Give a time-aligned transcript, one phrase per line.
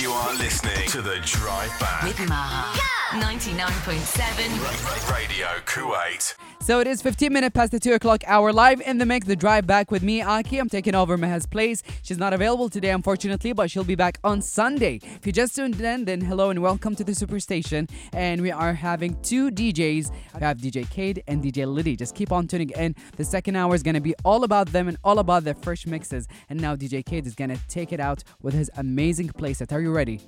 [0.00, 2.04] You are listening to The Drive Back.
[2.04, 2.80] With Maha.
[3.10, 6.34] 99.7 Radio Kuwait.
[6.62, 9.26] So it is 15 minutes past the 2 o'clock hour live in the mix.
[9.26, 10.58] The drive back with me, Aki.
[10.58, 11.82] I'm taking over Maha's place.
[12.02, 15.00] She's not available today, unfortunately, but she'll be back on Sunday.
[15.02, 17.90] If you just tuned in, then hello and welcome to the Superstation.
[18.12, 20.12] And we are having two DJs.
[20.34, 21.96] We have DJ Kade and DJ Liddy.
[21.96, 22.94] Just keep on tuning in.
[23.16, 25.86] The second hour is going to be all about them and all about their fresh
[25.86, 26.28] mixes.
[26.48, 29.72] And now DJ Kade is going to take it out with his amazing playset.
[29.72, 30.20] Are you ready?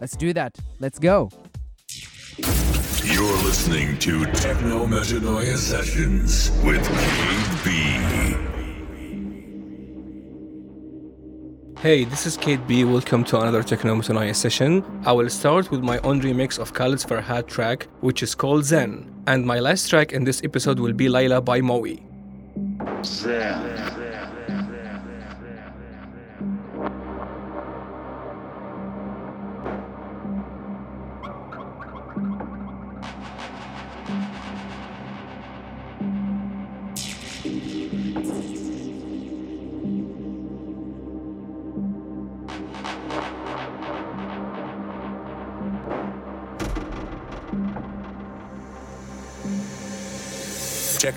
[0.00, 0.56] Let's do that.
[0.80, 1.30] Let's go.
[3.04, 6.82] You're listening to Technometanoia Sessions with
[7.62, 8.52] KB.
[11.78, 12.84] Hey, this is Kade B.
[12.84, 14.84] Welcome to another Technometanoia session.
[15.04, 19.12] I will start with my own remix of Khaled's Farhat track, which is called Zen.
[19.26, 22.00] And my last track in this episode will be Layla by MOii.
[23.04, 24.01] Zen.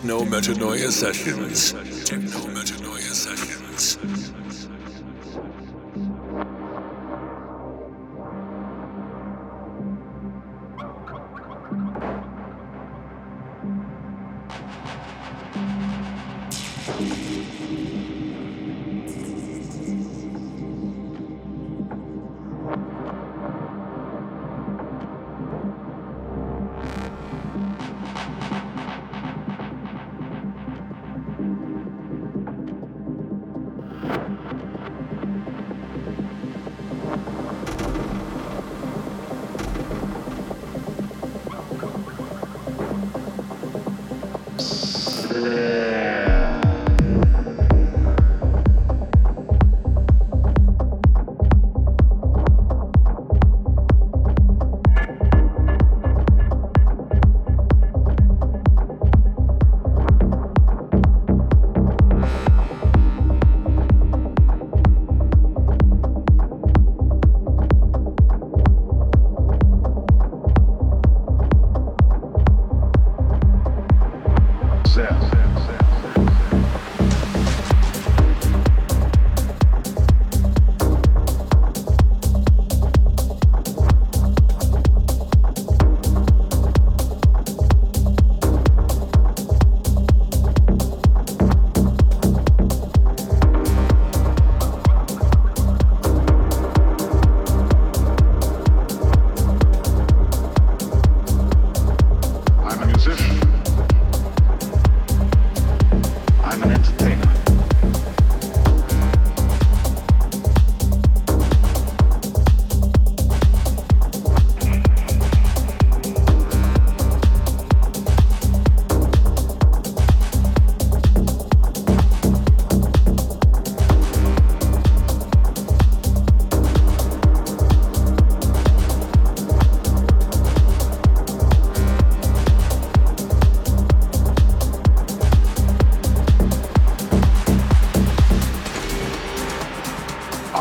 [0.01, 1.73] Technometanoia Sessions.
[2.03, 2.54] Techno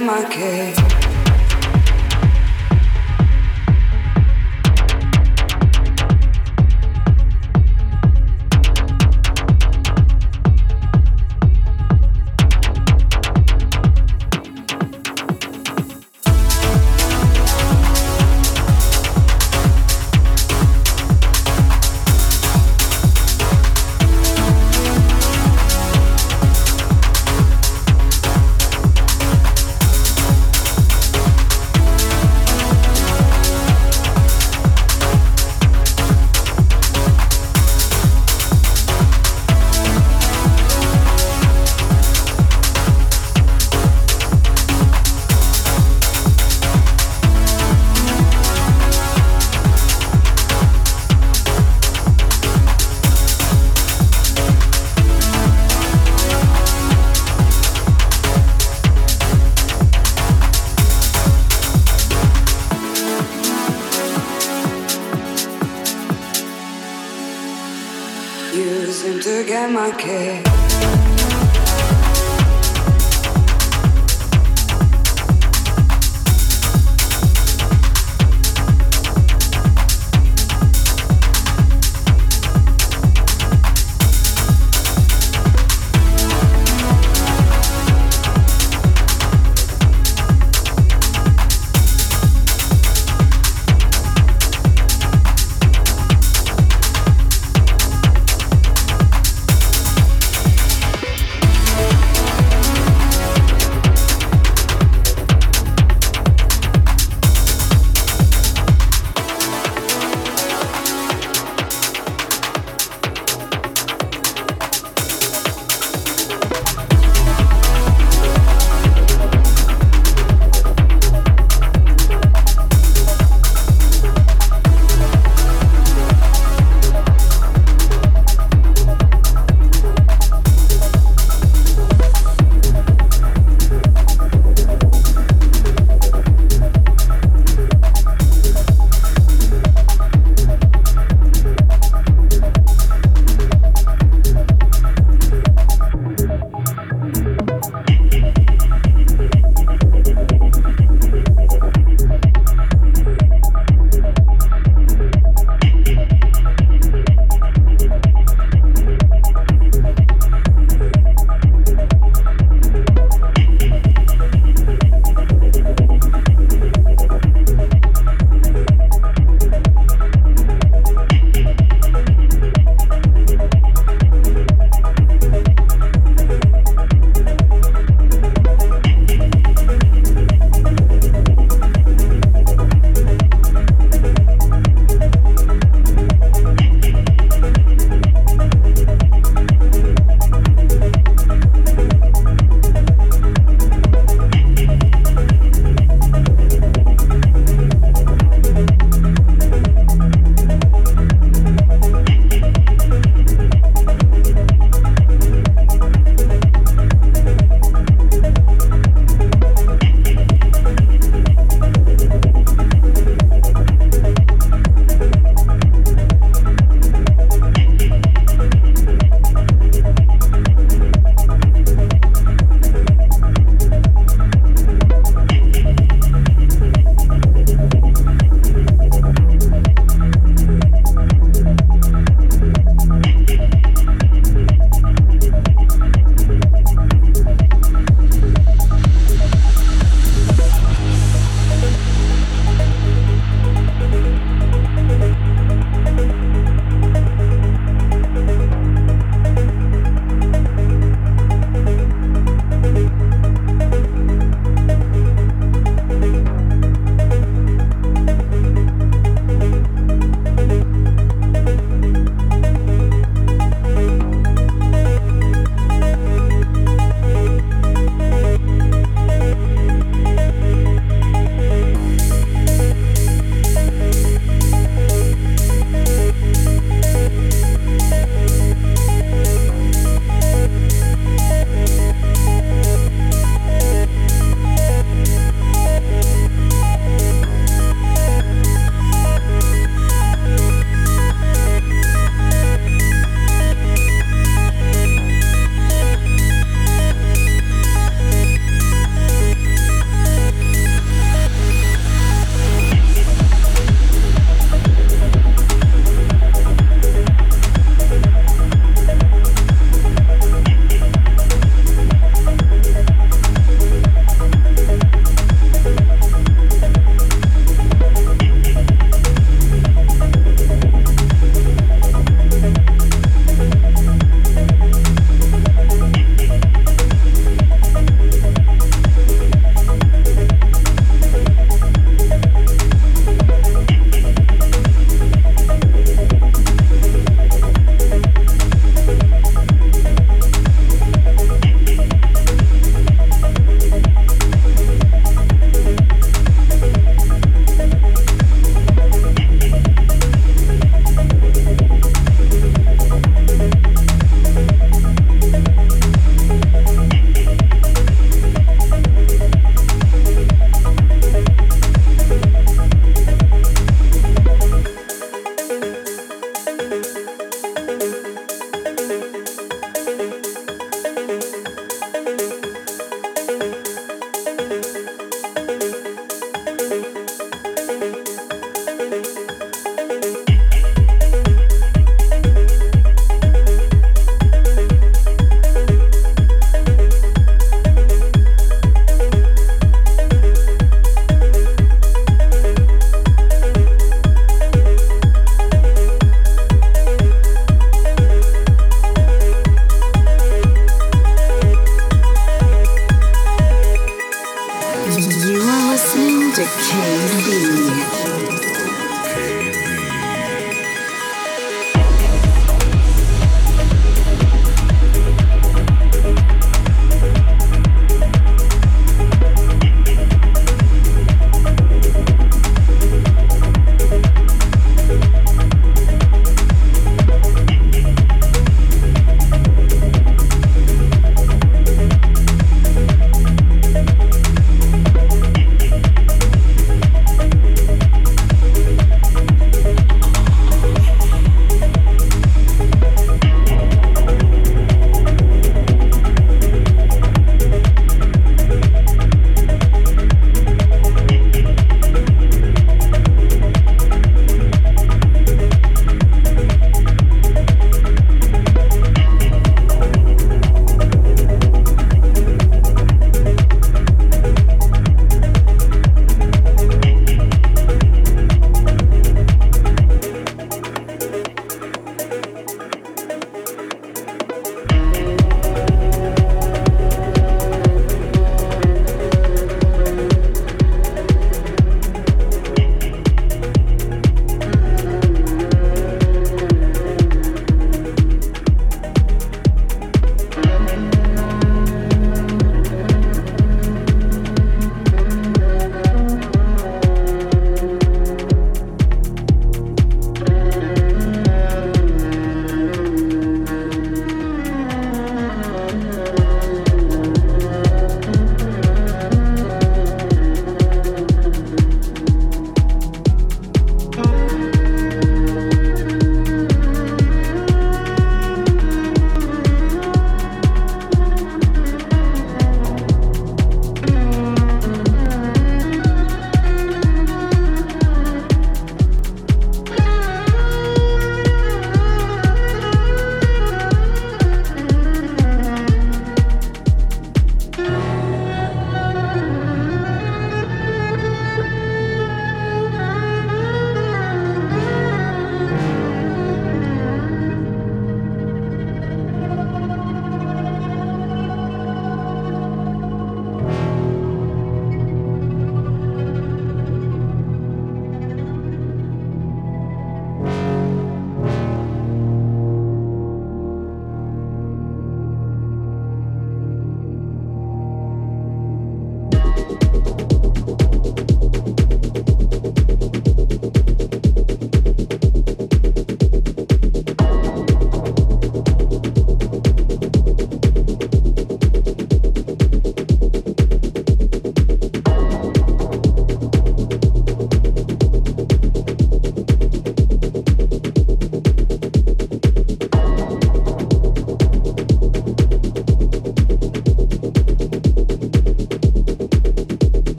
[0.00, 1.01] to get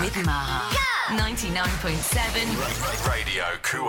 [0.00, 0.74] With Maha.
[1.10, 3.79] 99.7 Radio Kuwait.